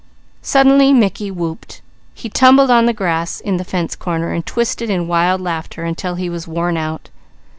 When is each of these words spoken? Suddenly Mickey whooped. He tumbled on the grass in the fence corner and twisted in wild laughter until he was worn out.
Suddenly 0.41 0.93
Mickey 0.93 1.29
whooped. 1.29 1.83
He 2.15 2.27
tumbled 2.27 2.71
on 2.71 2.87
the 2.87 2.91
grass 2.93 3.39
in 3.39 3.57
the 3.57 3.63
fence 3.63 3.95
corner 3.95 4.31
and 4.33 4.43
twisted 4.43 4.89
in 4.89 5.07
wild 5.07 5.39
laughter 5.41 5.83
until 5.83 6.15
he 6.15 6.27
was 6.27 6.47
worn 6.47 6.75
out. 6.75 7.09